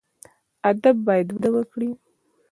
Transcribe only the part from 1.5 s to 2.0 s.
وکړي